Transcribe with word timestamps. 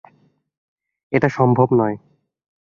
এটা 1.11 1.29
সম্ভব 1.29 1.67
নয়। 1.73 1.95